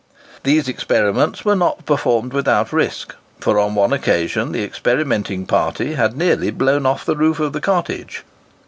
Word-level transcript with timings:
These 0.41 0.67
experiments 0.67 1.45
were 1.45 1.55
not 1.55 1.85
performed 1.85 2.33
without 2.33 2.73
risk, 2.73 3.13
for 3.39 3.59
on 3.59 3.75
one 3.75 3.93
occasion 3.93 4.51
the 4.51 4.63
experimenting 4.63 5.45
party 5.45 5.93
had 5.93 6.17
nearly 6.17 6.49
blown 6.49 6.87
off 6.87 7.05
the 7.05 7.15
roof 7.15 7.39
of 7.39 7.53
the 7.53 7.61
cottage. 7.61 8.23